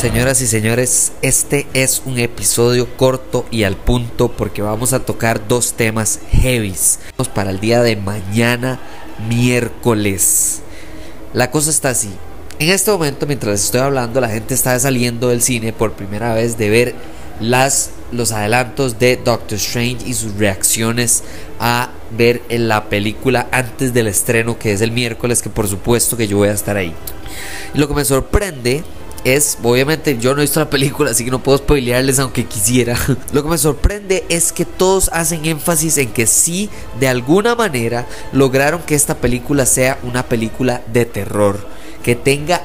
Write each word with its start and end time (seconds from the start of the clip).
Señoras 0.00 0.40
y 0.40 0.46
señores, 0.46 1.12
este 1.20 1.66
es 1.74 2.00
un 2.06 2.18
episodio 2.18 2.96
corto 2.96 3.44
y 3.50 3.64
al 3.64 3.76
punto 3.76 4.32
porque 4.32 4.62
vamos 4.62 4.94
a 4.94 5.04
tocar 5.04 5.46
dos 5.46 5.74
temas 5.74 6.20
heavies 6.32 7.00
para 7.34 7.50
el 7.50 7.60
día 7.60 7.82
de 7.82 7.96
mañana, 7.96 8.80
miércoles. 9.28 10.62
La 11.34 11.50
cosa 11.50 11.68
está 11.68 11.90
así. 11.90 12.08
En 12.58 12.70
este 12.70 12.90
momento, 12.90 13.26
mientras 13.26 13.62
estoy 13.62 13.82
hablando, 13.82 14.22
la 14.22 14.30
gente 14.30 14.54
está 14.54 14.78
saliendo 14.80 15.28
del 15.28 15.42
cine 15.42 15.74
por 15.74 15.92
primera 15.92 16.32
vez 16.32 16.56
de 16.56 16.70
ver 16.70 16.94
las, 17.38 17.90
los 18.10 18.32
adelantos 18.32 18.98
de 18.98 19.18
Doctor 19.18 19.58
Strange 19.58 20.08
y 20.08 20.14
sus 20.14 20.34
reacciones 20.36 21.24
a 21.58 21.90
ver 22.16 22.40
en 22.48 22.68
la 22.68 22.88
película 22.88 23.48
antes 23.52 23.92
del 23.92 24.06
estreno, 24.06 24.58
que 24.58 24.72
es 24.72 24.80
el 24.80 24.92
miércoles, 24.92 25.42
que 25.42 25.50
por 25.50 25.68
supuesto 25.68 26.16
que 26.16 26.26
yo 26.26 26.38
voy 26.38 26.48
a 26.48 26.52
estar 26.52 26.78
ahí. 26.78 26.94
Lo 27.74 27.86
que 27.86 27.92
me 27.92 28.06
sorprende 28.06 28.82
es, 29.24 29.58
obviamente 29.62 30.18
yo 30.18 30.34
no 30.34 30.40
he 30.40 30.44
visto 30.44 30.60
la 30.60 30.70
película, 30.70 31.10
así 31.10 31.24
que 31.24 31.30
no 31.30 31.42
puedo 31.42 31.58
spoilearles 31.58 32.18
aunque 32.18 32.46
quisiera. 32.46 32.96
Lo 33.32 33.42
que 33.42 33.48
me 33.48 33.58
sorprende 33.58 34.24
es 34.28 34.52
que 34.52 34.64
todos 34.64 35.10
hacen 35.12 35.44
énfasis 35.44 35.98
en 35.98 36.12
que 36.12 36.26
sí, 36.26 36.70
de 36.98 37.08
alguna 37.08 37.54
manera, 37.54 38.06
lograron 38.32 38.82
que 38.82 38.94
esta 38.94 39.16
película 39.16 39.66
sea 39.66 39.98
una 40.02 40.24
película 40.24 40.82
de 40.92 41.04
terror, 41.04 41.66
que 42.02 42.14
tenga 42.14 42.62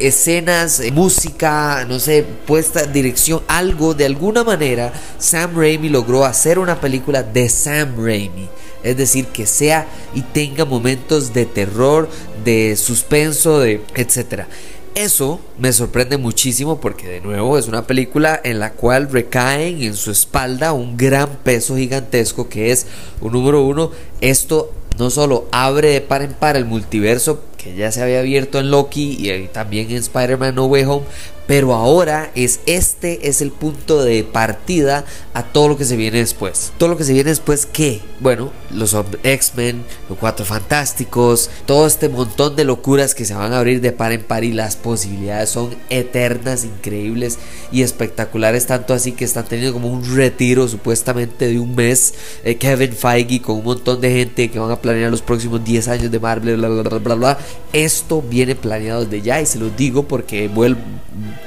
escenas, 0.00 0.80
eh, 0.80 0.90
música, 0.92 1.84
no 1.86 2.00
sé, 2.00 2.24
puesta 2.46 2.84
dirección, 2.84 3.42
algo, 3.46 3.94
de 3.94 4.06
alguna 4.06 4.42
manera, 4.44 4.92
Sam 5.18 5.56
Raimi 5.56 5.88
logró 5.88 6.24
hacer 6.24 6.58
una 6.58 6.80
película 6.80 7.22
de 7.22 7.48
Sam 7.48 7.94
Raimi. 7.96 8.48
Es 8.82 8.96
decir, 8.96 9.26
que 9.26 9.46
sea 9.46 9.86
y 10.14 10.22
tenga 10.22 10.64
momentos 10.64 11.34
de 11.34 11.44
terror, 11.44 12.08
de 12.44 12.76
suspenso, 12.76 13.60
de 13.60 13.82
etcétera. 13.94 14.48
Eso 14.94 15.40
me 15.56 15.72
sorprende 15.72 16.18
muchísimo 16.18 16.80
porque 16.80 17.06
de 17.06 17.20
nuevo 17.20 17.56
es 17.56 17.68
una 17.68 17.86
película 17.86 18.40
en 18.42 18.58
la 18.58 18.72
cual 18.72 19.08
recaen 19.10 19.82
en 19.82 19.94
su 19.94 20.10
espalda 20.10 20.72
un 20.72 20.96
gran 20.96 21.28
peso 21.44 21.76
gigantesco 21.76 22.48
que 22.48 22.72
es 22.72 22.86
un 23.20 23.32
número 23.32 23.64
uno. 23.64 23.92
Esto 24.20 24.72
no 24.98 25.10
solo 25.10 25.46
abre 25.52 25.90
de 25.90 26.00
par 26.00 26.22
en 26.22 26.34
par 26.34 26.56
el 26.56 26.64
multiverso 26.64 27.40
que 27.56 27.74
ya 27.74 27.92
se 27.92 28.02
había 28.02 28.20
abierto 28.20 28.58
en 28.58 28.70
Loki 28.70 29.16
y 29.20 29.48
también 29.48 29.90
en 29.90 29.98
Spider-Man 29.98 30.54
No 30.54 30.66
Way 30.66 30.84
Home, 30.84 31.04
pero 31.50 31.74
ahora 31.74 32.30
es 32.36 32.60
este 32.66 33.28
es 33.28 33.40
el 33.40 33.50
punto 33.50 34.04
de 34.04 34.22
partida 34.22 35.04
a 35.34 35.42
todo 35.42 35.66
lo 35.66 35.76
que 35.76 35.84
se 35.84 35.96
viene 35.96 36.18
después. 36.18 36.72
Todo 36.78 36.90
lo 36.90 36.96
que 36.96 37.02
se 37.02 37.12
viene 37.12 37.30
después, 37.30 37.66
¿qué? 37.66 38.00
Bueno, 38.20 38.52
los 38.70 38.94
X-Men, 39.24 39.82
los 40.08 40.16
Cuatro 40.16 40.44
Fantásticos, 40.44 41.50
todo 41.66 41.88
este 41.88 42.08
montón 42.08 42.54
de 42.54 42.62
locuras 42.62 43.16
que 43.16 43.24
se 43.24 43.34
van 43.34 43.52
a 43.52 43.58
abrir 43.58 43.80
de 43.80 43.90
par 43.90 44.12
en 44.12 44.22
par 44.22 44.44
y 44.44 44.52
las 44.52 44.76
posibilidades 44.76 45.50
son 45.50 45.74
eternas, 45.88 46.64
increíbles 46.64 47.40
y 47.72 47.82
espectaculares, 47.82 48.66
tanto 48.66 48.94
así 48.94 49.10
que 49.10 49.24
están 49.24 49.46
teniendo 49.46 49.72
como 49.72 49.88
un 49.88 50.04
retiro 50.14 50.68
supuestamente 50.68 51.48
de 51.48 51.58
un 51.58 51.74
mes. 51.74 52.14
Eh, 52.44 52.58
Kevin 52.58 52.92
Feige 52.92 53.42
con 53.42 53.56
un 53.56 53.64
montón 53.64 54.00
de 54.00 54.12
gente 54.12 54.52
que 54.52 54.60
van 54.60 54.70
a 54.70 54.80
planear 54.80 55.10
los 55.10 55.22
próximos 55.22 55.64
10 55.64 55.88
años 55.88 56.10
de 56.12 56.20
Marvel, 56.20 56.58
bla, 56.58 56.68
bla, 56.68 56.82
bla, 56.82 56.98
bla, 56.98 57.14
bla. 57.16 57.38
Esto 57.72 58.22
viene 58.22 58.54
planeado 58.54 59.04
desde 59.04 59.20
ya 59.20 59.40
y 59.40 59.46
se 59.46 59.58
los 59.58 59.76
digo 59.76 60.04
porque 60.04 60.46
vuelvo 60.46 60.80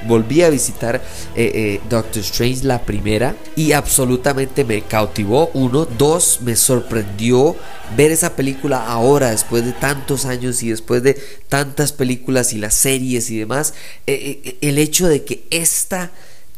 volví 0.07 0.41
a 0.41 0.49
visitar 0.49 1.01
eh, 1.35 1.51
eh, 1.53 1.81
Doctor 1.89 2.21
Strange 2.21 2.63
la 2.63 2.81
primera 2.81 3.35
y 3.55 3.71
absolutamente 3.71 4.63
me 4.63 4.81
cautivó. 4.81 5.49
Uno, 5.53 5.85
dos, 5.85 6.39
me 6.41 6.55
sorprendió 6.55 7.55
ver 7.95 8.11
esa 8.11 8.35
película 8.35 8.85
ahora, 8.85 9.31
después 9.31 9.65
de 9.65 9.73
tantos 9.73 10.25
años 10.25 10.61
y 10.63 10.69
después 10.69 11.03
de 11.03 11.21
tantas 11.49 11.91
películas 11.91 12.53
y 12.53 12.57
las 12.57 12.73
series 12.73 13.29
y 13.29 13.37
demás. 13.37 13.73
Eh, 14.07 14.57
el 14.61 14.77
hecho 14.77 15.07
de 15.07 15.23
que 15.23 15.43
esta 15.49 16.11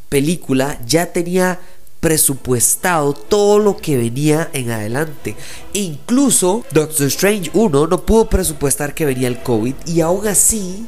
película 0.09 0.79
ya 0.85 1.11
tenía 1.11 1.59
presupuestado 2.05 3.13
todo 3.13 3.57
lo 3.57 3.77
que 3.77 3.97
venía 3.97 4.51
en 4.53 4.69
adelante. 4.69 5.35
Incluso 5.73 6.63
Doctor 6.71 7.07
Strange 7.07 7.49
1 7.51 7.87
no 7.87 8.05
pudo 8.05 8.29
presupuestar 8.29 8.93
que 8.93 9.05
venía 9.05 9.27
el 9.27 9.41
COVID 9.41 9.73
y 9.87 10.01
aún 10.01 10.27
así 10.27 10.85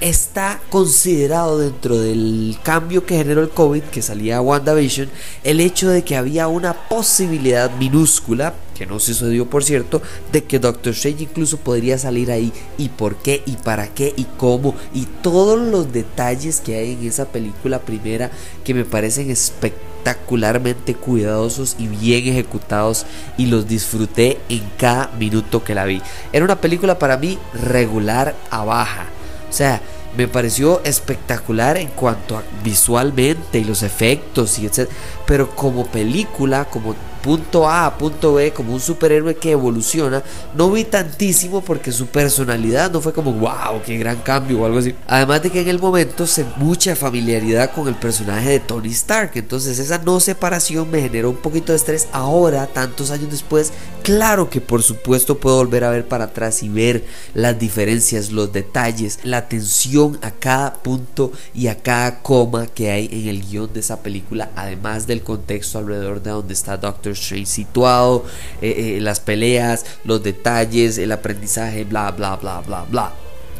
está 0.00 0.60
considerado 0.70 1.58
dentro 1.58 1.98
del 1.98 2.56
cambio 2.62 3.04
que 3.04 3.16
generó 3.16 3.42
el 3.42 3.50
COVID, 3.50 3.82
que 3.82 4.02
salía 4.02 4.38
a 4.38 4.40
WandaVision, 4.40 5.10
el 5.44 5.60
hecho 5.60 5.90
de 5.90 6.02
que 6.02 6.16
había 6.16 6.48
una 6.48 6.72
posibilidad 6.88 7.70
minúscula, 7.76 8.54
que 8.74 8.86
no 8.86 8.98
se 8.98 9.12
sucedió 9.12 9.48
por 9.48 9.62
cierto, 9.62 10.00
de 10.32 10.44
que 10.44 10.58
Doctor 10.58 10.94
Strange 10.94 11.24
incluso 11.24 11.58
podría 11.58 11.98
salir 11.98 12.30
ahí. 12.30 12.50
¿Y 12.78 12.88
por 12.88 13.16
qué? 13.16 13.42
¿Y 13.44 13.56
para 13.56 13.88
qué? 13.88 14.14
¿Y 14.16 14.24
cómo? 14.38 14.74
Y 14.94 15.06
todos 15.22 15.58
los 15.58 15.92
detalles 15.92 16.60
que 16.60 16.76
hay 16.76 16.92
en 16.94 17.06
esa 17.06 17.26
película 17.26 17.80
primera 17.80 18.30
que 18.64 18.72
me 18.72 18.86
parecen 18.86 19.30
espectacularmente 19.30 20.94
cuidadosos 20.94 21.76
y 21.78 21.88
bien 21.88 22.26
ejecutados 22.26 23.04
y 23.36 23.46
los 23.46 23.68
disfruté 23.68 24.38
en 24.48 24.62
cada 24.78 25.10
minuto 25.18 25.62
que 25.62 25.74
la 25.74 25.84
vi. 25.84 26.00
Era 26.32 26.46
una 26.46 26.60
película 26.60 26.98
para 26.98 27.18
mí 27.18 27.38
regular 27.52 28.34
a 28.50 28.64
baja 28.64 29.08
o 29.50 29.52
sea, 29.52 29.82
me 30.16 30.28
pareció 30.28 30.82
espectacular 30.84 31.76
en 31.76 31.88
cuanto 31.88 32.36
a 32.36 32.42
visualmente 32.64 33.58
y 33.58 33.64
los 33.64 33.82
efectos 33.82 34.58
y 34.58 34.66
etc. 34.66 34.88
Pero 35.26 35.54
como 35.54 35.86
película, 35.86 36.64
como 36.64 36.94
punto 37.20 37.68
A 37.68 37.98
punto 37.98 38.34
B 38.34 38.52
como 38.52 38.72
un 38.72 38.80
superhéroe 38.80 39.36
que 39.36 39.52
evoluciona, 39.52 40.22
no 40.54 40.70
vi 40.70 40.84
tantísimo 40.84 41.60
porque 41.60 41.92
su 41.92 42.06
personalidad 42.06 42.90
no 42.90 43.00
fue 43.00 43.12
como 43.12 43.32
wow, 43.32 43.82
qué 43.84 43.98
gran 43.98 44.16
cambio 44.18 44.60
o 44.60 44.66
algo 44.66 44.78
así. 44.78 44.94
Además 45.06 45.42
de 45.42 45.50
que 45.50 45.60
en 45.60 45.68
el 45.68 45.78
momento 45.78 46.26
se 46.26 46.44
mucha 46.56 46.96
familiaridad 46.96 47.72
con 47.72 47.88
el 47.88 47.94
personaje 47.94 48.50
de 48.50 48.60
Tony 48.60 48.90
Stark, 48.90 49.32
entonces 49.34 49.78
esa 49.78 49.98
no 49.98 50.18
separación 50.20 50.90
me 50.90 51.02
generó 51.02 51.30
un 51.30 51.36
poquito 51.36 51.72
de 51.72 51.76
estrés. 51.76 52.08
Ahora, 52.12 52.66
tantos 52.66 53.10
años 53.10 53.30
después, 53.30 53.72
claro 54.10 54.50
que 54.50 54.60
por 54.60 54.82
supuesto 54.82 55.38
puedo 55.38 55.58
volver 55.58 55.84
a 55.84 55.90
ver 55.90 56.08
para 56.08 56.24
atrás 56.24 56.64
y 56.64 56.68
ver 56.68 57.04
las 57.32 57.56
diferencias, 57.60 58.32
los 58.32 58.52
detalles, 58.52 59.20
la 59.22 59.36
atención 59.38 60.18
a 60.20 60.32
cada 60.32 60.74
punto 60.74 61.30
y 61.54 61.68
a 61.68 61.76
cada 61.76 62.20
coma 62.20 62.66
que 62.66 62.90
hay 62.90 63.08
en 63.12 63.28
el 63.28 63.48
guion 63.48 63.72
de 63.72 63.78
esa 63.78 64.02
película, 64.02 64.50
además 64.56 65.06
del 65.06 65.22
contexto 65.22 65.78
alrededor 65.78 66.20
de 66.22 66.30
donde 66.30 66.54
está 66.54 66.76
Doctor 66.76 67.12
Strange 67.12 67.46
situado, 67.46 68.24
eh, 68.60 68.96
eh, 68.96 69.00
las 69.00 69.20
peleas, 69.20 69.86
los 70.02 70.24
detalles, 70.24 70.98
el 70.98 71.12
aprendizaje, 71.12 71.84
bla, 71.84 72.10
bla, 72.10 72.34
bla, 72.34 72.62
bla, 72.62 72.82
bla. 72.90 73.12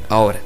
Ahora, 0.08 0.40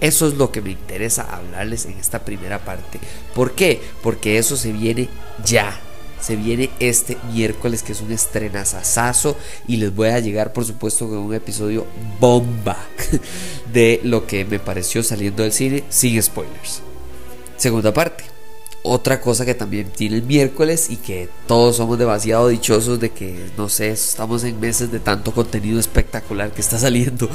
eso 0.00 0.28
es 0.28 0.34
lo 0.34 0.50
que 0.50 0.62
me 0.62 0.70
interesa 0.70 1.28
hablarles 1.30 1.84
en 1.84 1.98
esta 1.98 2.24
primera 2.24 2.58
parte. 2.64 2.98
¿Por 3.34 3.52
qué? 3.52 3.82
Porque 4.02 4.38
eso 4.38 4.56
se 4.56 4.72
viene 4.72 5.10
ya. 5.44 5.78
Se 6.20 6.36
viene 6.36 6.70
este 6.80 7.16
miércoles 7.32 7.82
que 7.82 7.92
es 7.92 8.00
un 8.00 8.12
estrenazazazo 8.12 9.36
y 9.68 9.76
les 9.76 9.94
voy 9.94 10.08
a 10.08 10.20
llegar 10.20 10.52
por 10.52 10.64
supuesto 10.64 11.08
con 11.08 11.18
un 11.18 11.34
episodio 11.34 11.86
bomba 12.18 12.76
de 13.72 14.00
lo 14.02 14.26
que 14.26 14.44
me 14.44 14.58
pareció 14.58 15.02
saliendo 15.02 15.42
del 15.42 15.52
cine 15.52 15.84
sin 15.88 16.20
spoilers. 16.22 16.82
Segunda 17.56 17.92
parte 17.92 18.36
otra 18.86 19.20
cosa 19.20 19.44
que 19.44 19.54
también 19.54 19.88
tiene 19.88 20.16
el 20.16 20.22
miércoles 20.22 20.88
y 20.90 20.96
que 20.96 21.28
todos 21.46 21.76
somos 21.76 21.98
demasiado 21.98 22.48
dichosos 22.48 23.00
de 23.00 23.10
que, 23.10 23.50
no 23.56 23.68
sé, 23.68 23.90
estamos 23.90 24.44
en 24.44 24.60
meses 24.60 24.92
de 24.92 25.00
tanto 25.00 25.32
contenido 25.32 25.80
espectacular 25.80 26.52
que 26.52 26.60
está 26.60 26.78
saliendo. 26.78 27.28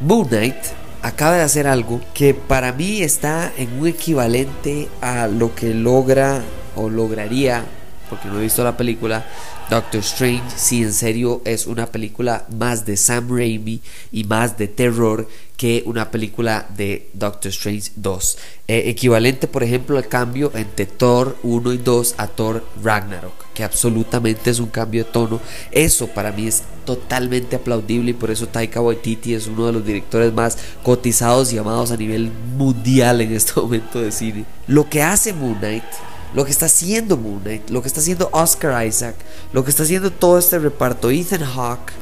Moon 0.00 0.26
Knight 0.26 0.56
acaba 1.02 1.36
de 1.36 1.42
hacer 1.42 1.66
algo 1.66 2.00
que 2.14 2.32
para 2.32 2.72
mí 2.72 3.02
está 3.02 3.52
en 3.58 3.78
un 3.78 3.86
equivalente 3.88 4.88
a 5.02 5.28
lo 5.28 5.54
que 5.54 5.74
logra 5.74 6.42
o 6.74 6.88
lograría, 6.88 7.64
porque 8.08 8.28
no 8.28 8.38
he 8.38 8.42
visto 8.42 8.64
la 8.64 8.76
película, 8.76 9.26
Doctor 9.70 10.00
Strange, 10.00 10.42
si 10.56 10.82
en 10.82 10.92
serio 10.92 11.42
es 11.44 11.66
una 11.66 11.86
película 11.86 12.46
más 12.56 12.86
de 12.86 12.96
Sam 12.96 13.28
Raimi 13.36 13.80
y 14.12 14.24
más 14.24 14.56
de 14.56 14.68
terror 14.68 15.28
que 15.56 15.82
una 15.86 16.10
película 16.10 16.66
de 16.76 17.08
Doctor 17.14 17.50
Strange 17.50 17.92
2. 17.96 18.38
Eh, 18.68 18.82
equivalente, 18.86 19.46
por 19.46 19.62
ejemplo, 19.62 19.96
al 19.96 20.06
cambio 20.06 20.52
entre 20.54 20.86
Thor 20.86 21.36
1 21.42 21.72
y 21.72 21.78
2 21.78 22.14
a 22.18 22.26
Thor 22.26 22.64
Ragnarok, 22.82 23.52
que 23.54 23.64
absolutamente 23.64 24.50
es 24.50 24.58
un 24.58 24.68
cambio 24.68 25.04
de 25.04 25.10
tono. 25.10 25.40
Eso 25.72 26.08
para 26.08 26.32
mí 26.32 26.46
es 26.46 26.62
totalmente 26.84 27.56
aplaudible 27.56 28.10
y 28.10 28.14
por 28.14 28.30
eso 28.30 28.46
Taika 28.46 28.80
Waititi 28.80 29.34
es 29.34 29.46
uno 29.46 29.66
de 29.66 29.72
los 29.72 29.86
directores 29.86 30.32
más 30.32 30.58
cotizados 30.82 31.52
y 31.52 31.58
amados 31.58 31.90
a 31.90 31.96
nivel 31.96 32.30
mundial 32.56 33.20
en 33.22 33.32
este 33.32 33.58
momento 33.58 34.00
de 34.00 34.12
cine. 34.12 34.44
Lo 34.66 34.88
que 34.88 35.02
hace 35.02 35.32
Moon 35.32 35.56
Knight 35.56 35.84
lo 36.34 36.44
que 36.44 36.50
está 36.50 36.66
haciendo 36.66 37.16
Moon 37.16 37.40
Knight, 37.40 37.70
lo 37.70 37.82
que 37.82 37.88
está 37.88 38.00
haciendo 38.00 38.28
Oscar 38.32 38.86
Isaac, 38.86 39.14
lo 39.52 39.64
que 39.64 39.70
está 39.70 39.84
haciendo 39.84 40.10
todo 40.10 40.38
este 40.38 40.58
reparto, 40.58 41.10
Ethan 41.10 41.44
Hawke, 41.44 41.92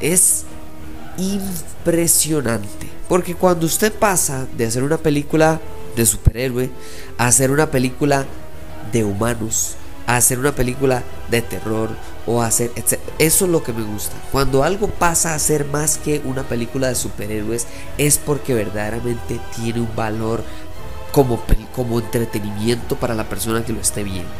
es 0.00 0.44
impresionante. 1.18 2.88
Porque 3.08 3.34
cuando 3.34 3.66
usted 3.66 3.92
pasa 3.92 4.46
de 4.56 4.66
hacer 4.66 4.82
una 4.82 4.98
película 4.98 5.60
de 5.96 6.06
superhéroe 6.06 6.70
a 7.18 7.26
hacer 7.26 7.50
una 7.50 7.70
película 7.70 8.24
de 8.92 9.04
humanos, 9.04 9.74
a 10.06 10.16
hacer 10.16 10.38
una 10.38 10.52
película 10.52 11.02
de 11.30 11.42
terror 11.42 11.90
o 12.26 12.42
hacer 12.42 12.70
eso 13.18 13.44
es 13.44 13.50
lo 13.50 13.62
que 13.62 13.72
me 13.72 13.82
gusta. 13.82 14.14
Cuando 14.32 14.62
algo 14.62 14.88
pasa 14.88 15.34
a 15.34 15.38
ser 15.38 15.64
más 15.66 15.98
que 15.98 16.20
una 16.24 16.42
película 16.44 16.88
de 16.88 16.94
superhéroes 16.94 17.66
es 17.98 18.18
porque 18.18 18.54
verdaderamente 18.54 19.40
tiene 19.56 19.80
un 19.80 19.94
valor 19.96 20.42
como, 21.12 21.42
como 21.74 22.00
entretenimiento 22.00 22.96
para 22.96 23.14
la 23.14 23.28
persona 23.28 23.64
que 23.64 23.72
lo 23.72 23.80
esté 23.80 24.02
viendo. 24.04 24.30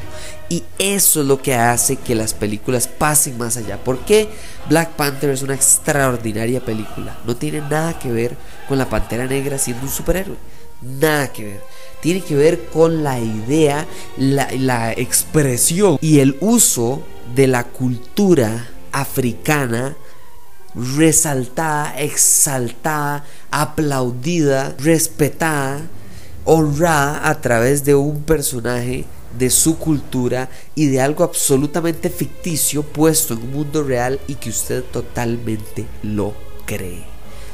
Y 0.49 0.65
eso 0.79 1.21
es 1.21 1.27
lo 1.27 1.41
que 1.41 1.55
hace 1.55 1.97
que 1.97 2.15
las 2.15 2.35
películas 2.35 2.89
pasen 2.89 3.39
más 3.39 3.57
allá. 3.57 3.79
Porque 3.83 4.29
Black 4.69 4.91
Panther 4.91 5.31
es 5.31 5.43
una 5.43 5.55
extraordinaria 5.55 6.61
película. 6.61 7.17
No 7.25 7.37
tiene 7.37 7.61
nada 7.61 7.99
que 7.99 8.11
ver 8.11 8.37
con 8.69 8.79
la 8.79 8.89
Pantera 8.89 9.27
Negra 9.27 9.59
siendo 9.59 9.85
un 9.85 9.93
superhéroe. 9.93 10.37
Nada 10.83 11.33
que 11.33 11.45
ver. 11.45 11.65
Tiene 12.01 12.23
que 12.23 12.35
ver 12.35 12.67
con 12.67 13.05
la 13.05 13.21
idea, 13.21 13.87
la, 14.17 14.49
la 14.53 14.93
expresión 14.93 15.99
y 16.01 16.19
el 16.21 16.37
uso 16.41 17.03
de 17.35 17.47
la 17.47 17.65
cultura 17.65 18.69
africana 18.91 19.97
resaltada, 20.75 21.99
exaltada, 21.99 23.25
aplaudida, 23.51 24.75
respetada, 24.79 25.83
honrada 26.45 27.29
a 27.29 27.41
través 27.41 27.85
de 27.85 27.95
un 27.95 28.23
personaje 28.23 29.05
de 29.39 29.51
su 29.51 29.79
cultura 29.79 30.49
y 30.75 30.87
de 30.87 31.01
algo 31.01 31.25
absolutamente 31.25 32.11
ficticio 32.11 32.83
puesto 32.83 33.35
en 33.35 33.43
un 33.43 33.53
mundo 33.53 33.83
real 33.83 34.21
y 34.27 34.35
que 34.35 34.51
usted 34.51 34.83
totalmente 34.85 35.87
lo 36.03 36.35
cree. 36.67 37.10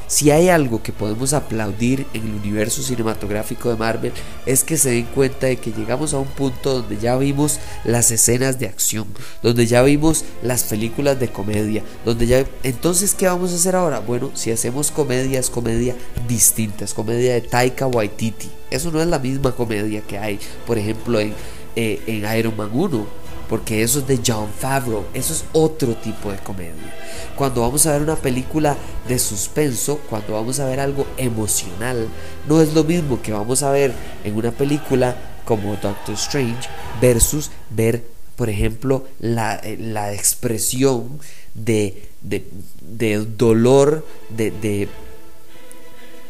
Si 0.07 0.31
hay 0.31 0.49
algo 0.49 0.81
que 0.81 0.93
podemos 0.93 1.33
aplaudir 1.33 2.05
en 2.13 2.23
el 2.23 2.33
universo 2.35 2.81
cinematográfico 2.81 3.69
de 3.69 3.75
Marvel 3.75 4.13
es 4.45 4.63
que 4.63 4.77
se 4.77 4.91
den 4.91 5.05
cuenta 5.05 5.47
de 5.47 5.57
que 5.57 5.71
llegamos 5.71 6.13
a 6.13 6.19
un 6.19 6.27
punto 6.27 6.81
donde 6.81 6.97
ya 6.97 7.17
vimos 7.17 7.59
las 7.83 8.09
escenas 8.11 8.57
de 8.57 8.67
acción, 8.67 9.05
donde 9.43 9.67
ya 9.67 9.81
vimos 9.81 10.23
las 10.41 10.63
películas 10.63 11.19
de 11.19 11.29
comedia, 11.29 11.83
donde 12.05 12.25
ya 12.25 12.45
entonces 12.63 13.13
¿qué 13.13 13.27
vamos 13.27 13.51
a 13.51 13.55
hacer 13.55 13.75
ahora? 13.75 13.99
Bueno, 13.99 14.31
si 14.33 14.51
hacemos 14.51 14.91
comedia 14.91 15.39
es 15.39 15.49
comedia 15.49 15.95
distinta, 16.27 16.85
es 16.85 16.93
comedia 16.93 17.33
de 17.33 17.41
Taika 17.41 17.87
Waititi. 17.87 18.49
Eso 18.69 18.91
no 18.91 19.01
es 19.01 19.07
la 19.07 19.19
misma 19.19 19.53
comedia 19.53 20.01
que 20.01 20.17
hay, 20.17 20.39
por 20.65 20.77
ejemplo, 20.77 21.19
en 21.19 21.33
eh, 21.79 22.01
en 22.07 22.37
Iron 22.39 22.57
Man 22.57 22.71
1, 22.73 23.05
porque 23.49 23.81
eso 23.81 23.99
es 23.99 24.07
de 24.07 24.19
John 24.25 24.49
Favreau, 24.59 25.05
eso 25.13 25.33
es 25.33 25.45
otro 25.53 25.95
tipo 25.95 26.31
de 26.31 26.37
comedia. 26.37 26.93
Cuando 27.35 27.61
vamos 27.61 27.85
a 27.85 27.93
ver 27.93 28.01
una 28.01 28.15
película 28.15 28.75
de 29.07 29.19
suspenso, 29.19 29.99
cuando 30.09 30.33
vamos 30.33 30.59
a 30.59 30.65
ver 30.65 30.79
algo 30.79 31.05
emocional, 31.17 32.07
no 32.47 32.61
es 32.61 32.73
lo 32.73 32.83
mismo 32.83 33.21
que 33.21 33.31
vamos 33.31 33.63
a 33.63 33.71
ver 33.71 33.93
en 34.23 34.35
una 34.35 34.51
película 34.51 35.15
como 35.45 35.75
Doctor 35.77 36.15
Strange 36.15 36.67
versus 37.01 37.51
ver, 37.69 38.03
por 38.35 38.49
ejemplo, 38.49 39.05
la, 39.19 39.55
eh, 39.55 39.77
la 39.79 40.13
expresión 40.13 41.19
de, 41.53 42.09
de, 42.21 42.47
de 42.81 43.25
dolor, 43.25 44.05
de, 44.29 44.51
de, 44.51 44.89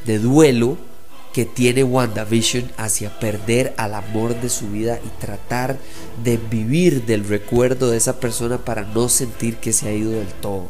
de 0.06 0.20
duelo 0.20 0.78
que 1.38 1.46
tiene 1.46 1.84
WandaVision 1.84 2.72
hacia 2.78 3.20
perder 3.20 3.76
al 3.78 3.94
amor 3.94 4.42
de 4.42 4.50
su 4.50 4.72
vida 4.72 5.00
y 5.06 5.22
tratar 5.22 5.78
de 6.24 6.38
vivir 6.38 7.06
del 7.06 7.28
recuerdo 7.28 7.92
de 7.92 7.98
esa 7.98 8.20
persona 8.20 8.58
para 8.58 8.82
no 8.82 9.08
sentir 9.08 9.58
que 9.58 9.72
se 9.72 9.88
ha 9.88 9.94
ido 9.94 10.10
del 10.10 10.34
todo. 10.42 10.68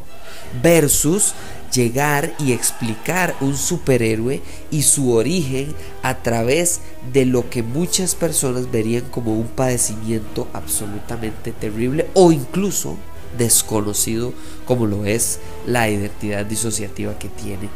Versus 0.62 1.36
llegar 1.74 2.36
y 2.38 2.52
explicar 2.52 3.34
un 3.40 3.56
superhéroe 3.56 4.42
y 4.70 4.82
su 4.82 5.14
origen 5.14 5.74
a 6.04 6.22
través 6.22 6.82
de 7.14 7.26
lo 7.26 7.50
que 7.50 7.64
muchas 7.64 8.14
personas 8.14 8.70
verían 8.70 9.06
como 9.06 9.36
un 9.36 9.48
padecimiento 9.48 10.50
absolutamente 10.52 11.54
terrible 11.54 12.10
o 12.14 12.34
incluso 12.34 12.98
desconocido 13.38 14.34
como 14.66 14.86
lo 14.86 15.06
es 15.06 15.40
la 15.66 15.90
identidad 15.90 16.46
disociativa 16.46 17.18
que 17.18 17.30
tiene 17.30 17.70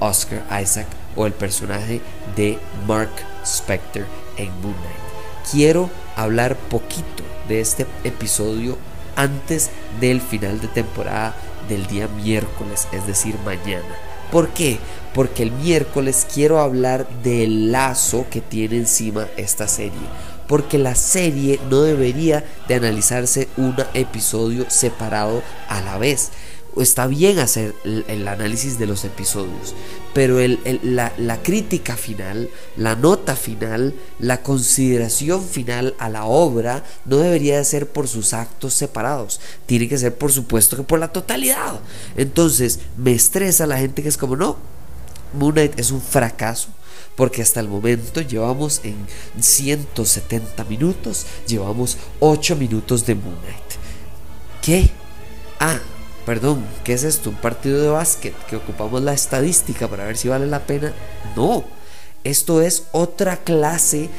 Oscar 0.00 0.46
Isaac 0.62 0.86
o 1.18 1.26
el 1.26 1.32
personaje 1.32 2.00
de 2.36 2.58
Mark 2.86 3.10
Spector 3.44 4.06
en 4.36 4.48
Moon 4.62 4.74
Knight. 4.74 5.50
Quiero 5.50 5.90
hablar 6.16 6.56
poquito 6.56 7.24
de 7.48 7.60
este 7.60 7.86
episodio 8.04 8.78
antes 9.16 9.70
del 10.00 10.20
final 10.20 10.60
de 10.60 10.68
temporada 10.68 11.34
del 11.68 11.86
día 11.88 12.06
miércoles, 12.06 12.86
es 12.92 13.06
decir, 13.06 13.34
mañana. 13.44 13.84
¿Por 14.30 14.50
qué? 14.50 14.78
Porque 15.12 15.42
el 15.42 15.50
miércoles 15.50 16.26
quiero 16.32 16.60
hablar 16.60 17.08
del 17.24 17.72
lazo 17.72 18.26
que 18.30 18.40
tiene 18.40 18.76
encima 18.76 19.26
esta 19.36 19.66
serie. 19.66 19.98
Porque 20.46 20.78
la 20.78 20.94
serie 20.94 21.58
no 21.68 21.82
debería 21.82 22.44
de 22.68 22.76
analizarse 22.76 23.48
un 23.56 23.74
episodio 23.94 24.66
separado 24.68 25.42
a 25.68 25.80
la 25.80 25.98
vez 25.98 26.30
está 26.80 27.06
bien 27.06 27.38
hacer 27.38 27.74
el, 27.84 28.28
análisis 28.28 28.78
de 28.78 28.86
los 28.86 29.04
episodios, 29.04 29.74
pero 30.14 30.38
la, 30.82 31.42
crítica 31.42 31.96
final, 31.96 32.48
la 32.76 32.94
nota 32.94 33.36
final, 33.36 33.94
la 34.18 34.42
consideración 34.42 35.42
final 35.44 35.94
a 35.98 36.08
la 36.08 36.24
obra 36.24 36.84
no 37.04 37.18
debería 37.18 37.58
de 37.58 37.64
ser 37.64 37.88
por 37.88 38.08
sus 38.08 38.32
actos 38.32 38.74
separados, 38.74 39.40
tiene 39.66 39.88
que 39.88 39.98
ser 39.98 40.14
por 40.16 40.32
supuesto 40.32 40.76
que 40.76 40.82
por 40.82 40.98
la 40.98 41.12
totalidad. 41.12 41.80
Entonces 42.16 42.80
me 42.96 43.12
estresa 43.12 43.66
la 43.66 43.78
gente 43.78 44.02
que 44.02 44.08
es 44.08 44.16
como, 44.16 44.36
no, 44.36 44.56
Moon 45.32 45.52
Knight 45.52 45.78
es 45.78 45.90
un 45.90 46.00
fracaso. 46.00 46.68
Porque 47.16 47.42
hasta 47.42 47.58
el 47.58 47.66
momento 47.66 48.20
llevamos 48.20 48.80
en 48.84 48.94
170 49.40 50.62
minutos, 50.66 51.26
llevamos 51.48 51.98
8 52.20 52.54
minutos 52.54 53.04
de 53.06 53.16
Moon 53.16 53.34
Knight. 53.40 54.62
¿Qué? 54.62 54.90
Ah, 55.58 55.80
perdón, 56.28 56.62
¿qué 56.84 56.92
es 56.92 57.04
esto? 57.04 57.30
¿Un 57.30 57.36
partido 57.36 57.80
de 57.80 57.88
básquet 57.88 58.34
que 58.50 58.56
ocupamos 58.56 59.00
la 59.00 59.14
estadística 59.14 59.88
para 59.88 60.04
ver 60.04 60.18
si 60.18 60.28
vale 60.28 60.46
la 60.46 60.66
pena? 60.66 60.92
No, 61.34 61.64
esto 62.22 62.60
es 62.60 62.82
otra 62.92 63.38
clase 63.38 64.10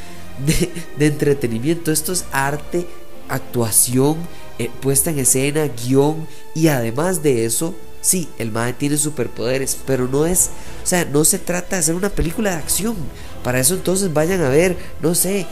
de, 0.98 1.06
entretenimiento, 1.06 1.92
esto 1.92 2.12
es 2.12 2.26
arte, 2.32 2.88
actuación, 3.28 4.18
eh, 4.58 4.72
puesta 4.82 5.12
en 5.12 5.20
escena, 5.20 5.68
guion 5.68 6.28
y 6.56 6.70
además 6.70 7.22
de 7.22 7.46
eso, 7.46 7.76
sí, 8.02 8.28
el 8.40 8.52
MAE 8.52 8.74
tiene 8.74 8.98
superpoderes, 8.98 9.78
pero 9.86 10.08
no 10.08 10.26
es, 10.26 10.50
o 10.84 10.88
sea, 10.88 11.06
no 11.06 11.24
se 11.24 11.38
trata 11.38 11.76
de 11.76 11.82
hacer 11.82 11.94
una 11.94 12.10
película 12.10 12.50
de 12.50 12.56
acción. 12.56 12.96
Para 13.44 13.60
eso 13.60 13.76
entonces 13.76 14.12
vayan 14.12 14.42
a 14.42 14.50
ver, 14.50 14.76
no 15.00 15.14
sé, 15.14 15.46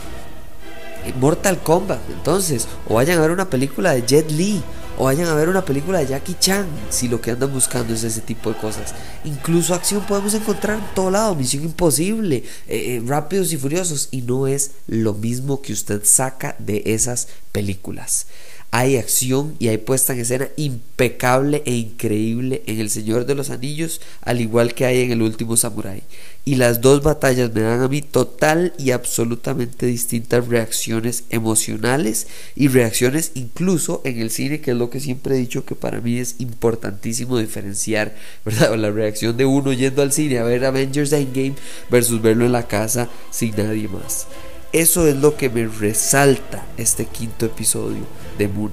Mortal 1.20 1.62
Kombat, 1.62 2.00
entonces, 2.10 2.66
o 2.88 2.94
vayan 2.94 3.18
a 3.18 3.22
ver 3.22 3.30
una 3.30 3.48
película 3.48 3.94
de 3.94 4.02
Jet 4.02 4.28
Li 4.32 4.60
o 4.98 5.04
vayan 5.04 5.28
a 5.28 5.34
ver 5.34 5.48
una 5.48 5.64
película 5.64 6.00
de 6.00 6.08
Jackie 6.08 6.36
Chan 6.38 6.66
si 6.90 7.08
lo 7.08 7.20
que 7.20 7.30
andan 7.30 7.52
buscando 7.52 7.94
es 7.94 8.02
ese 8.02 8.20
tipo 8.20 8.52
de 8.52 8.58
cosas. 8.58 8.94
Incluso 9.24 9.74
acción 9.74 10.04
podemos 10.04 10.34
encontrar 10.34 10.78
en 10.78 10.94
todo 10.94 11.10
lado, 11.10 11.36
Misión 11.36 11.62
Imposible, 11.62 12.38
eh, 12.66 12.96
eh, 12.96 13.02
Rápidos 13.06 13.52
y 13.52 13.56
Furiosos, 13.56 14.08
y 14.10 14.22
no 14.22 14.48
es 14.48 14.72
lo 14.88 15.14
mismo 15.14 15.62
que 15.62 15.72
usted 15.72 16.02
saca 16.04 16.56
de 16.58 16.82
esas 16.86 17.28
películas. 17.52 18.26
Hay 18.70 18.98
acción 18.98 19.54
y 19.58 19.68
hay 19.68 19.78
puesta 19.78 20.12
en 20.12 20.20
escena 20.20 20.48
impecable 20.56 21.62
e 21.64 21.72
increíble 21.72 22.62
en 22.66 22.80
El 22.80 22.90
Señor 22.90 23.24
de 23.24 23.34
los 23.34 23.48
Anillos, 23.48 24.02
al 24.20 24.42
igual 24.42 24.74
que 24.74 24.84
hay 24.84 25.00
en 25.00 25.10
El 25.10 25.22
Último 25.22 25.56
Samurai. 25.56 26.02
Y 26.44 26.56
las 26.56 26.82
dos 26.82 27.02
batallas 27.02 27.54
me 27.54 27.62
dan 27.62 27.80
a 27.80 27.88
mí 27.88 28.02
total 28.02 28.74
y 28.76 28.90
absolutamente 28.90 29.86
distintas 29.86 30.48
reacciones 30.48 31.24
emocionales 31.30 32.26
y 32.56 32.68
reacciones 32.68 33.32
incluso 33.34 34.02
en 34.04 34.20
el 34.20 34.30
cine, 34.30 34.60
que 34.60 34.72
es 34.72 34.76
lo 34.76 34.90
que 34.90 35.00
siempre 35.00 35.34
he 35.34 35.38
dicho 35.38 35.64
que 35.64 35.74
para 35.74 36.02
mí 36.02 36.18
es 36.18 36.34
importantísimo 36.38 37.38
diferenciar, 37.38 38.14
¿verdad? 38.44 38.76
La 38.76 38.90
reacción 38.90 39.38
de 39.38 39.46
uno 39.46 39.72
yendo 39.72 40.02
al 40.02 40.12
cine 40.12 40.40
a 40.40 40.44
ver 40.44 40.66
Avengers 40.66 41.12
Endgame 41.14 41.54
versus 41.90 42.20
verlo 42.20 42.44
en 42.44 42.52
la 42.52 42.68
casa 42.68 43.08
sin 43.30 43.56
nadie 43.56 43.88
más. 43.88 44.26
Eso 44.74 45.08
es 45.08 45.16
lo 45.16 45.38
que 45.38 45.48
me 45.48 45.66
resalta 45.66 46.66
este 46.76 47.06
quinto 47.06 47.46
episodio 47.46 48.27
de 48.38 48.48
Moon. 48.48 48.72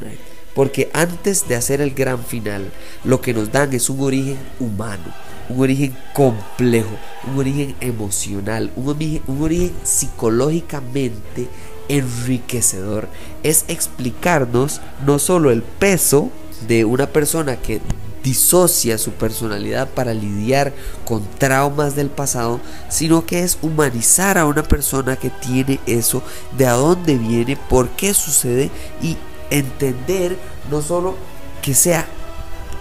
Porque 0.54 0.90
antes 0.94 1.48
de 1.50 1.56
hacer 1.56 1.82
el 1.82 1.94
gran 1.94 2.24
final, 2.24 2.72
lo 3.04 3.20
que 3.20 3.34
nos 3.34 3.52
dan 3.52 3.74
es 3.74 3.90
un 3.90 4.00
origen 4.00 4.38
humano, 4.60 5.14
un 5.50 5.62
origen 5.62 5.98
complejo, 6.14 6.98
un 7.28 7.40
origen 7.40 7.76
emocional, 7.82 8.72
un 8.78 8.88
origen, 8.88 9.22
un 9.28 9.42
origen 9.42 9.74
psicológicamente 9.84 11.50
enriquecedor. 11.90 13.10
Es 13.44 13.66
explicarnos 13.68 14.80
no 15.06 15.20
solo 15.20 15.52
el 15.52 15.62
peso 15.62 16.30
de 16.68 16.86
una 16.86 17.08
persona 17.08 17.58
que 17.58 17.82
disocia 18.24 18.98
su 18.98 19.12
personalidad 19.12 19.88
para 19.90 20.14
lidiar 20.14 20.74
con 21.06 21.24
traumas 21.38 21.96
del 21.96 22.10
pasado, 22.10 22.60
sino 22.90 23.26
que 23.26 23.42
es 23.44 23.60
humanizar 23.62 24.40
a 24.40 24.48
una 24.48 24.64
persona 24.64 25.16
que 25.16 25.30
tiene 25.30 25.80
eso, 25.86 26.24
de 26.58 26.66
a 26.66 26.74
dónde 26.74 27.18
viene, 27.18 27.56
por 27.56 27.90
qué 27.90 28.16
sucede 28.16 28.72
y 29.00 29.16
entender 29.50 30.38
no 30.70 30.82
solo 30.82 31.16
que 31.62 31.74
sea 31.74 32.06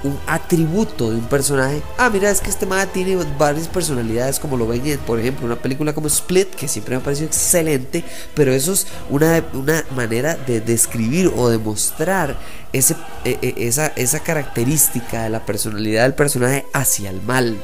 un 0.04 0.18
atributo 0.26 1.10
de 1.10 1.16
un 1.16 1.26
personaje. 1.26 1.82
Ah, 1.96 2.10
mira, 2.10 2.30
es 2.30 2.40
que 2.40 2.50
este 2.50 2.66
man 2.66 2.86
tiene 2.92 3.16
varias 3.38 3.68
personalidades, 3.68 4.38
como 4.38 4.56
lo 4.56 4.66
ven 4.66 4.86
en, 4.86 4.98
por 4.98 5.18
ejemplo, 5.18 5.46
una 5.46 5.56
película 5.56 5.94
como 5.94 6.06
Split, 6.08 6.54
que 6.54 6.68
siempre 6.68 6.94
me 6.94 7.00
ha 7.00 7.04
parecido 7.04 7.26
excelente, 7.26 8.04
pero 8.34 8.52
eso 8.52 8.74
es 8.74 8.86
una, 9.08 9.42
una 9.54 9.82
manera 9.96 10.36
de 10.36 10.60
describir 10.60 11.32
o 11.34 11.48
demostrar 11.48 12.36
ese, 12.72 12.94
e, 13.24 13.38
e, 13.40 13.66
esa, 13.66 13.88
esa 13.96 14.20
característica 14.20 15.22
de 15.22 15.30
la 15.30 15.44
personalidad 15.46 16.02
del 16.02 16.14
personaje 16.14 16.66
hacia 16.74 17.08
el 17.08 17.22
mal, 17.22 17.56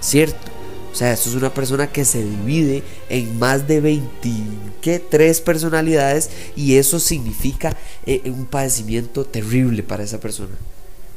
¿cierto? 0.00 0.59
O 0.92 0.94
sea, 0.94 1.12
esto 1.12 1.28
es 1.28 1.36
una 1.36 1.54
persona 1.54 1.86
que 1.90 2.04
se 2.04 2.24
divide 2.24 2.82
en 3.08 3.38
más 3.38 3.68
de 3.68 3.80
23 3.80 5.40
personalidades 5.40 6.30
y 6.56 6.76
eso 6.76 6.98
significa 6.98 7.76
eh, 8.06 8.22
un 8.26 8.46
padecimiento 8.46 9.24
terrible 9.24 9.82
para 9.82 10.02
esa 10.02 10.18
persona. 10.18 10.54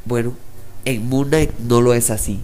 Bueno, 0.06 0.34
en 0.86 1.08
Moon 1.08 1.28
Knight 1.30 1.52
no 1.60 1.82
lo 1.82 1.94
es 1.94 2.10
así. 2.10 2.40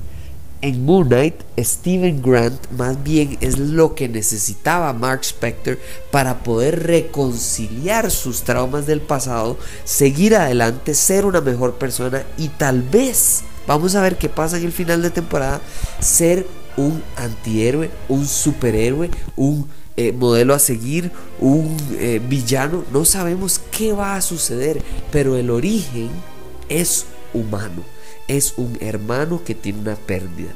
En 0.61 0.83
Moon 0.83 1.07
Knight, 1.07 1.35
Steven 1.57 2.21
Grant 2.21 2.69
más 2.71 3.01
bien 3.01 3.37
es 3.39 3.59
lo 3.59 3.95
que 3.95 4.09
necesitaba 4.09 4.91
Mark 4.91 5.21
Spector 5.23 5.79
para 6.11 6.39
poder 6.43 6.85
reconciliar 6.85 8.11
sus 8.11 8.41
traumas 8.41 8.85
del 8.85 8.99
pasado, 8.99 9.57
seguir 9.85 10.35
adelante, 10.35 10.95
ser 10.95 11.25
una 11.25 11.39
mejor 11.39 11.75
persona 11.75 12.23
y 12.37 12.49
tal 12.49 12.81
vez, 12.81 13.43
vamos 13.67 13.95
a 13.95 14.01
ver 14.01 14.17
qué 14.17 14.27
pasa 14.27 14.57
en 14.57 14.65
el 14.65 14.73
final 14.73 15.01
de 15.01 15.11
temporada, 15.11 15.61
ser 16.01 16.45
un 16.79 17.03
antihéroe, 17.15 17.89
un 18.07 18.25
superhéroe, 18.25 19.09
un 19.35 19.67
eh, 19.97 20.11
modelo 20.11 20.53
a 20.53 20.59
seguir, 20.59 21.11
un 21.39 21.77
eh, 21.99 22.21
villano. 22.27 22.83
No 22.91 23.05
sabemos 23.05 23.59
qué 23.71 23.93
va 23.93 24.15
a 24.15 24.21
suceder, 24.21 24.81
pero 25.11 25.35
el 25.35 25.49
origen 25.49 26.09
es 26.69 27.05
humano 27.33 27.83
es 28.29 28.53
un 28.57 28.77
hermano 28.79 29.43
que 29.43 29.55
tiene 29.55 29.79
una 29.79 29.95
pérdida. 29.95 30.51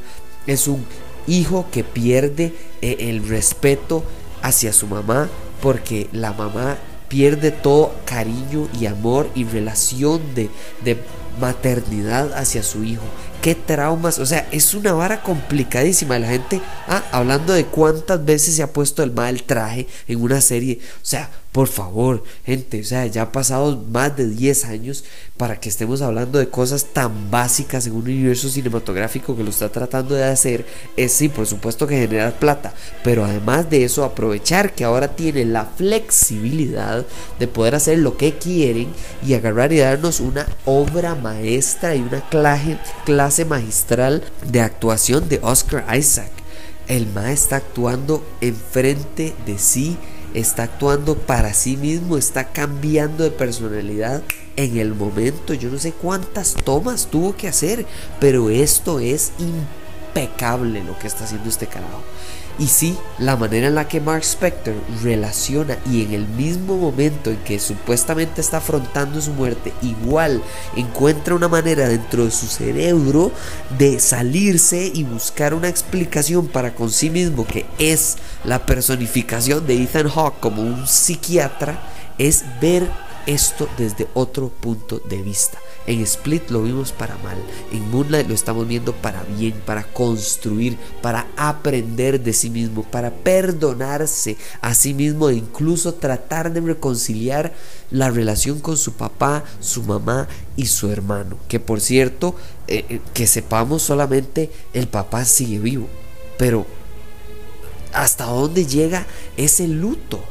Es 0.47 0.67
un 0.67 0.85
hijo 1.27 1.65
que 1.71 1.83
pierde 1.83 2.53
eh, 2.81 2.97
el 2.99 3.27
respeto 3.27 4.03
hacia 4.41 4.71
su 4.71 4.87
mamá 4.87 5.29
porque 5.61 6.07
la 6.13 6.33
mamá 6.33 6.77
pierde 7.09 7.51
todo 7.51 7.93
cariño 8.05 8.69
y 8.79 8.85
amor 8.85 9.29
y 9.35 9.43
relación 9.43 10.21
de, 10.35 10.49
de 10.83 10.97
maternidad 11.41 12.33
hacia 12.33 12.63
su 12.63 12.83
hijo. 12.83 13.03
Qué 13.43 13.55
traumas, 13.55 14.19
o 14.19 14.25
sea, 14.25 14.47
es 14.53 14.73
una 14.73 14.93
vara 14.93 15.21
complicadísima. 15.21 16.17
La 16.17 16.29
gente, 16.29 16.61
ah, 16.87 17.03
hablando 17.11 17.51
de 17.51 17.65
cuántas 17.65 18.23
veces 18.23 18.55
se 18.55 18.63
ha 18.63 18.71
puesto 18.71 19.03
el 19.03 19.11
mal 19.11 19.43
traje 19.43 19.85
en 20.07 20.21
una 20.21 20.39
serie, 20.39 20.79
o 20.81 21.05
sea, 21.05 21.29
por 21.53 21.67
favor, 21.67 22.23
gente, 22.43 22.81
o 22.81 22.83
sea, 22.83 23.05
ya 23.05 23.21
ha 23.21 23.31
pasado 23.31 23.79
más 23.91 24.17
de 24.17 24.27
10 24.27 24.65
años 24.65 25.03
para 25.37 25.59
que 25.59 25.69
estemos 25.69 26.01
hablando 26.01 26.39
de 26.39 26.49
cosas 26.49 26.87
tan 26.93 27.29
básicas 27.29 27.85
en 27.85 27.93
un 27.93 28.01
universo 28.01 28.49
cinematográfico 28.49 29.37
que 29.37 29.43
lo 29.43 29.51
está 29.51 29.69
tratando 29.69 30.15
de 30.15 30.23
hacer. 30.23 30.65
Es 30.97 31.11
sí, 31.11 31.29
por 31.29 31.45
supuesto 31.45 31.85
que 31.85 31.99
generar 31.99 32.39
plata, 32.39 32.73
pero 33.03 33.23
además 33.23 33.69
de 33.69 33.83
eso, 33.83 34.03
aprovechar 34.03 34.73
que 34.73 34.83
ahora 34.83 35.15
tiene 35.15 35.45
la 35.45 35.65
flexibilidad 35.65 37.05
de 37.37 37.47
poder 37.47 37.75
hacer 37.75 37.99
lo 37.99 38.17
que 38.17 38.33
quieren 38.39 38.87
y 39.23 39.35
agarrar 39.35 39.71
y 39.73 39.77
darnos 39.77 40.21
una 40.21 40.47
obra 40.65 41.13
maestra 41.13 41.95
y 41.95 42.01
una 42.01 42.27
clase, 42.29 43.45
magistral 43.45 44.23
de 44.49 44.59
actuación 44.59 45.29
de 45.29 45.39
Oscar 45.43 45.85
Isaac. 45.95 46.31
El 46.87 47.05
ma 47.13 47.31
está 47.31 47.57
actuando 47.57 48.25
enfrente 48.41 49.35
de 49.45 49.59
sí 49.59 49.99
está 50.33 50.63
actuando 50.63 51.15
para 51.15 51.53
sí 51.53 51.77
mismo, 51.77 52.17
está 52.17 52.51
cambiando 52.51 53.23
de 53.23 53.31
personalidad 53.31 54.23
en 54.55 54.77
el 54.77 54.93
momento. 54.93 55.53
Yo 55.53 55.69
no 55.69 55.79
sé 55.79 55.91
cuántas 55.91 56.53
tomas 56.53 57.07
tuvo 57.07 57.35
que 57.35 57.47
hacer, 57.47 57.85
pero 58.19 58.49
esto 58.49 58.99
es 58.99 59.31
impecable 59.39 60.83
lo 60.83 60.97
que 60.97 61.07
está 61.07 61.25
haciendo 61.25 61.49
este 61.49 61.67
carajo. 61.67 62.03
Y 62.59 62.67
sí, 62.67 62.95
la 63.17 63.35
manera 63.35 63.67
en 63.67 63.75
la 63.75 63.87
que 63.87 63.99
Mark 63.99 64.21
Spector 64.23 64.75
relaciona 65.01 65.77
y 65.89 66.03
en 66.03 66.13
el 66.13 66.27
mismo 66.27 66.77
momento 66.77 67.31
en 67.31 67.37
que 67.37 67.59
supuestamente 67.59 68.41
está 68.41 68.57
afrontando 68.57 69.19
su 69.21 69.31
muerte, 69.31 69.73
igual 69.81 70.41
encuentra 70.75 71.33
una 71.33 71.47
manera 71.47 71.87
dentro 71.87 72.25
de 72.25 72.31
su 72.31 72.45
cerebro 72.45 73.31
de 73.79 73.99
salirse 73.99 74.91
y 74.93 75.03
buscar 75.03 75.55
una 75.55 75.67
explicación 75.67 76.47
para 76.47 76.75
con 76.75 76.91
sí 76.91 77.09
mismo 77.09 77.45
que 77.45 77.65
es 77.79 78.17
la 78.43 78.65
personificación 78.65 79.65
de 79.65 79.81
Ethan 79.81 80.09
Hawke 80.09 80.39
como 80.39 80.61
un 80.61 80.87
psiquiatra, 80.87 81.81
es 82.19 82.43
ver 82.61 82.87
esto 83.25 83.67
desde 83.77 84.07
otro 84.13 84.49
punto 84.49 84.99
de 84.99 85.21
vista. 85.21 85.57
En 85.85 85.99
Split 86.01 86.49
lo 86.49 86.63
vimos 86.63 86.93
para 86.93 87.17
mal, 87.17 87.37
en 87.73 87.91
Moonlight 87.91 88.27
lo 88.27 88.33
estamos 88.33 88.65
viendo 88.65 88.93
para 88.93 89.21
bien, 89.23 89.53
para 89.65 89.83
construir, 89.83 90.77
para 91.01 91.27
aprender 91.35 92.21
de 92.21 92.31
sí 92.31 92.49
mismo, 92.49 92.83
para 92.83 93.11
perdonarse 93.11 94.37
a 94.61 94.73
sí 94.75 94.93
mismo 94.93 95.29
e 95.29 95.35
incluso 95.35 95.95
tratar 95.95 96.53
de 96.53 96.61
reconciliar 96.61 97.53
la 97.91 98.09
relación 98.09 98.59
con 98.59 98.77
su 98.77 98.93
papá, 98.93 99.43
su 99.59 99.83
mamá 99.83 100.29
y 100.55 100.67
su 100.67 100.89
hermano. 100.89 101.37
Que 101.49 101.59
por 101.59 101.81
cierto, 101.81 102.35
eh, 102.67 102.85
eh, 102.87 103.01
que 103.13 103.27
sepamos 103.27 103.81
solamente 103.81 104.51
el 104.73 104.87
papá 104.87 105.25
sigue 105.25 105.59
vivo, 105.59 105.87
pero 106.37 106.65
¿hasta 107.91 108.23
dónde 108.23 108.65
llega 108.65 109.05
ese 109.35 109.67
luto? 109.67 110.23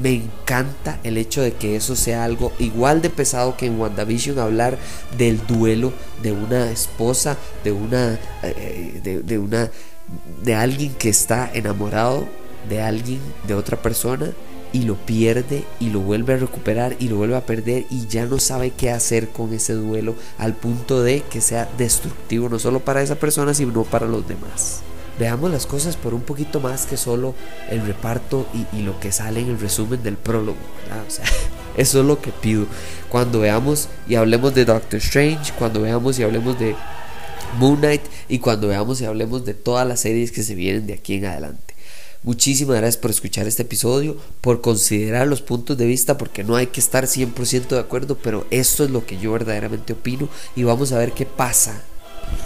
Me 0.00 0.14
encanta 0.14 0.98
el 1.04 1.18
hecho 1.18 1.42
de 1.42 1.52
que 1.52 1.76
eso 1.76 1.96
sea 1.96 2.24
algo 2.24 2.52
igual 2.58 3.02
de 3.02 3.10
pesado 3.10 3.56
que 3.56 3.66
en 3.66 3.80
WandaVision 3.80 4.38
hablar 4.38 4.78
del 5.16 5.46
duelo 5.46 5.92
de 6.22 6.32
una 6.32 6.70
esposa, 6.70 7.36
de 7.64 7.72
una, 7.72 8.18
eh, 8.42 9.22
de, 9.24 9.38
una, 9.38 9.70
de 10.42 10.54
alguien 10.54 10.94
que 10.94 11.08
está 11.08 11.50
enamorado 11.52 12.26
de 12.68 12.82
alguien, 12.82 13.20
de 13.46 13.54
otra 13.54 13.80
persona 13.80 14.32
y 14.72 14.82
lo 14.82 14.96
pierde 14.96 15.64
y 15.80 15.90
lo 15.90 16.00
vuelve 16.00 16.34
a 16.34 16.38
recuperar 16.38 16.96
y 16.98 17.08
lo 17.08 17.16
vuelve 17.16 17.36
a 17.36 17.46
perder 17.46 17.86
y 17.90 18.06
ya 18.06 18.26
no 18.26 18.38
sabe 18.38 18.70
qué 18.70 18.90
hacer 18.90 19.28
con 19.28 19.54
ese 19.54 19.72
duelo 19.72 20.14
al 20.36 20.54
punto 20.54 21.02
de 21.02 21.22
que 21.22 21.40
sea 21.40 21.70
destructivo 21.78 22.50
no 22.50 22.58
solo 22.58 22.80
para 22.80 23.00
esa 23.00 23.14
persona 23.14 23.54
sino 23.54 23.84
para 23.84 24.06
los 24.06 24.28
demás 24.28 24.82
veamos 25.18 25.50
las 25.50 25.66
cosas 25.66 25.96
por 25.96 26.14
un 26.14 26.22
poquito 26.22 26.60
más 26.60 26.86
que 26.86 26.96
solo 26.96 27.34
el 27.70 27.84
reparto 27.86 28.46
y, 28.72 28.82
lo 28.82 28.98
que 29.00 29.12
sale 29.12 29.40
en 29.40 29.50
el 29.50 29.60
resumen 29.60 30.02
del 30.02 30.16
prólogo. 30.16 30.58
O 31.06 31.10
sea, 31.10 31.24
eso 31.76 32.00
es 32.00 32.06
lo 32.06 32.20
que 32.20 32.30
pido. 32.30 32.66
Cuando 33.08 33.40
veamos 33.40 33.88
y 34.08 34.14
hablemos 34.14 34.54
de 34.54 34.64
Doctor 34.64 34.98
Strange, 34.98 35.52
cuando 35.58 35.82
veamos 35.82 36.18
y 36.18 36.22
hablemos 36.22 36.58
de 36.58 36.74
Moon 37.58 37.76
Knight 37.76 38.02
y 38.28 38.38
cuando 38.38 38.68
veamos 38.68 39.00
y 39.00 39.04
hablemos 39.04 39.44
de 39.44 39.54
todas 39.54 39.86
las 39.86 40.00
series 40.00 40.32
que 40.32 40.42
se 40.42 40.54
vienen 40.54 40.86
de 40.86 40.94
aquí 40.94 41.14
en 41.14 41.26
adelante. 41.26 41.74
Muchísimas 42.24 42.76
gracias 42.76 42.96
por 42.96 43.12
escuchar 43.12 43.46
este 43.46 43.62
episodio, 43.62 44.16
por 44.40 44.60
considerar 44.60 45.28
los 45.28 45.40
puntos 45.40 45.78
de 45.78 45.86
vista, 45.86 46.18
porque 46.18 46.42
no 46.42 46.56
hay 46.56 46.66
que 46.66 46.80
estar 46.80 47.04
100% 47.04 47.68
de 47.68 47.78
acuerdo, 47.78 48.18
pero 48.20 48.44
esto 48.50 48.84
es 48.84 48.90
lo 48.90 49.06
que 49.06 49.18
yo 49.18 49.32
verdaderamente 49.32 49.92
opino 49.92 50.28
y 50.56 50.64
vamos 50.64 50.90
a 50.92 50.98
ver 50.98 51.12
qué 51.12 51.26
pasa 51.26 51.80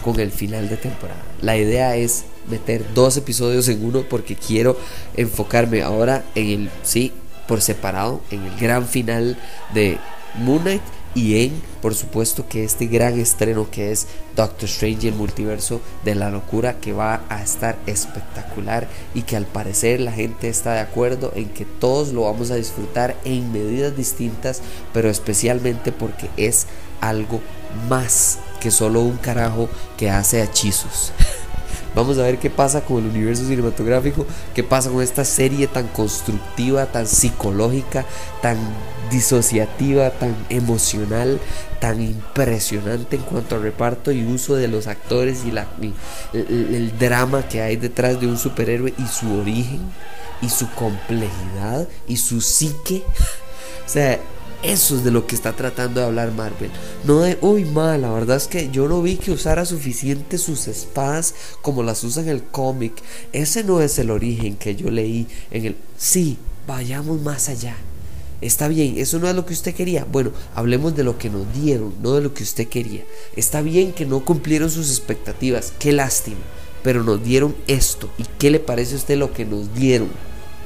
con 0.04 0.20
el 0.20 0.30
final 0.30 0.68
de 0.68 0.76
temporada. 0.76 1.22
La 1.40 1.56
idea 1.56 1.96
es 1.96 2.24
meter 2.48 2.84
dos 2.94 3.16
episodios 3.16 3.68
en 3.68 3.84
uno 3.84 4.04
porque 4.08 4.36
quiero 4.36 4.76
enfocarme 5.16 5.82
ahora 5.82 6.24
en 6.34 6.48
el, 6.48 6.70
sí, 6.82 7.12
por 7.46 7.60
separado, 7.60 8.20
en 8.30 8.42
el 8.42 8.56
gran 8.58 8.86
final 8.86 9.38
de 9.74 9.98
Moon 10.38 10.60
Knight 10.62 10.82
y 11.14 11.44
en, 11.44 11.62
por 11.82 11.94
supuesto, 11.94 12.48
que 12.48 12.64
este 12.64 12.86
gran 12.86 13.18
estreno 13.20 13.68
que 13.70 13.92
es 13.92 14.06
Doctor 14.34 14.64
Strange 14.64 15.06
y 15.06 15.08
el 15.08 15.14
multiverso 15.14 15.82
de 16.04 16.14
la 16.14 16.30
locura 16.30 16.80
que 16.80 16.94
va 16.94 17.22
a 17.28 17.42
estar 17.42 17.76
espectacular 17.86 18.88
y 19.14 19.22
que 19.22 19.36
al 19.36 19.44
parecer 19.44 20.00
la 20.00 20.12
gente 20.12 20.48
está 20.48 20.72
de 20.72 20.80
acuerdo 20.80 21.32
en 21.34 21.50
que 21.50 21.66
todos 21.66 22.12
lo 22.12 22.22
vamos 22.22 22.50
a 22.50 22.56
disfrutar 22.56 23.16
en 23.24 23.52
medidas 23.52 23.94
distintas, 23.94 24.62
pero 24.94 25.10
especialmente 25.10 25.92
porque 25.92 26.30
es 26.38 26.66
algo 27.02 27.40
más 27.90 28.38
que 28.60 28.70
solo 28.70 29.00
un 29.00 29.18
carajo 29.18 29.68
que 29.98 30.08
hace 30.08 30.42
hechizos. 30.42 31.12
Vamos 31.94 32.18
a 32.18 32.22
ver 32.22 32.38
qué 32.38 32.50
pasa 32.50 32.82
con 32.82 32.98
el 32.98 33.10
universo 33.10 33.44
cinematográfico, 33.44 34.26
qué 34.54 34.64
pasa 34.64 34.90
con 34.90 35.02
esta 35.02 35.24
serie 35.24 35.66
tan 35.66 35.88
constructiva, 35.88 36.86
tan 36.86 37.06
psicológica, 37.06 38.06
tan 38.40 38.56
disociativa, 39.10 40.10
tan 40.10 40.34
emocional, 40.48 41.38
tan 41.80 42.00
impresionante 42.00 43.16
en 43.16 43.22
cuanto 43.22 43.56
al 43.56 43.62
reparto 43.62 44.10
y 44.10 44.24
uso 44.24 44.54
de 44.54 44.68
los 44.68 44.86
actores 44.86 45.44
y 45.44 45.50
la, 45.50 45.66
el 46.32 46.92
drama 46.98 47.46
que 47.46 47.60
hay 47.60 47.76
detrás 47.76 48.20
de 48.20 48.26
un 48.26 48.38
superhéroe 48.38 48.94
y 48.96 49.06
su 49.06 49.40
origen 49.40 49.80
y 50.40 50.48
su 50.48 50.70
complejidad 50.70 51.88
y 52.08 52.16
su 52.16 52.40
psique. 52.40 53.02
O 53.84 53.88
sea, 53.92 54.20
eso 54.62 54.96
es 54.96 55.04
de 55.04 55.10
lo 55.10 55.26
que 55.26 55.34
está 55.34 55.54
tratando 55.54 56.00
de 56.00 56.06
hablar 56.06 56.32
Marvel. 56.32 56.70
No 57.04 57.20
de, 57.20 57.36
uy, 57.40 57.64
mal, 57.64 58.02
la 58.02 58.12
verdad 58.12 58.36
es 58.36 58.46
que 58.46 58.70
yo 58.70 58.86
no 58.88 59.02
vi 59.02 59.16
que 59.16 59.32
usara 59.32 59.64
suficiente 59.64 60.38
sus 60.38 60.68
espadas 60.68 61.34
como 61.62 61.82
las 61.82 62.04
usa 62.04 62.22
en 62.22 62.28
el 62.28 62.44
cómic. 62.44 62.94
Ese 63.32 63.64
no 63.64 63.80
es 63.80 63.98
el 63.98 64.10
origen 64.10 64.56
que 64.56 64.76
yo 64.76 64.90
leí 64.90 65.26
en 65.50 65.64
el... 65.66 65.76
Sí, 65.96 66.38
vayamos 66.66 67.20
más 67.20 67.48
allá. 67.48 67.76
Está 68.40 68.66
bien, 68.68 68.98
eso 68.98 69.18
no 69.18 69.28
es 69.28 69.36
lo 69.36 69.46
que 69.46 69.52
usted 69.52 69.74
quería. 69.74 70.04
Bueno, 70.04 70.32
hablemos 70.54 70.96
de 70.96 71.04
lo 71.04 71.16
que 71.16 71.30
nos 71.30 71.52
dieron, 71.54 71.94
no 72.02 72.14
de 72.14 72.22
lo 72.22 72.34
que 72.34 72.42
usted 72.42 72.68
quería. 72.68 73.04
Está 73.36 73.62
bien 73.62 73.92
que 73.92 74.04
no 74.04 74.24
cumplieron 74.24 74.70
sus 74.70 74.90
expectativas, 74.90 75.72
qué 75.78 75.92
lástima. 75.92 76.40
Pero 76.82 77.04
nos 77.04 77.22
dieron 77.22 77.54
esto. 77.68 78.10
¿Y 78.18 78.24
qué 78.38 78.50
le 78.50 78.58
parece 78.58 78.94
a 78.94 78.98
usted 78.98 79.16
lo 79.16 79.32
que 79.32 79.44
nos 79.44 79.72
dieron? 79.74 80.10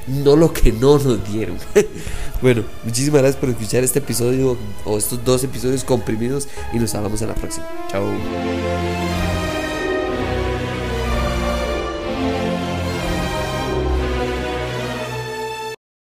No 0.07 0.37
lo 0.37 0.53
que 0.53 0.73
no 0.73 0.99
nos 0.99 1.25
dieron. 1.31 1.57
bueno, 2.43 2.63
muchísimas 2.85 3.23
gracias 3.23 3.41
por 3.41 3.51
escuchar 3.51 3.85
este 3.85 3.99
episodio 3.99 4.57
o 4.85 4.99
estos 4.99 5.25
dos 5.25 5.43
episodios 5.45 5.85
comprimidos 5.85 6.49
y 6.73 6.79
nos 6.79 6.95
hablamos 6.95 7.23
en 7.23 7.29
la 7.29 7.35
próxima. 7.35 7.67
Chao. 7.91 8.05